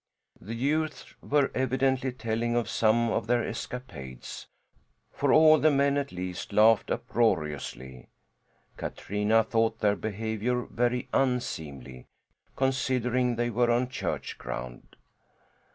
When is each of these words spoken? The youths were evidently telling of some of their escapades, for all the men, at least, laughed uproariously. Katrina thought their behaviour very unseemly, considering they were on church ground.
The 0.39 0.55
youths 0.55 1.13
were 1.21 1.51
evidently 1.53 2.11
telling 2.11 2.55
of 2.55 2.67
some 2.67 3.11
of 3.11 3.27
their 3.27 3.43
escapades, 3.47 4.47
for 5.13 5.31
all 5.31 5.59
the 5.59 5.69
men, 5.69 5.95
at 5.95 6.11
least, 6.11 6.51
laughed 6.51 6.89
uproariously. 6.89 8.07
Katrina 8.77 9.43
thought 9.43 9.77
their 9.77 9.95
behaviour 9.95 10.63
very 10.63 11.07
unseemly, 11.13 12.07
considering 12.55 13.35
they 13.35 13.51
were 13.51 13.69
on 13.69 13.89
church 13.89 14.39
ground. 14.39 14.95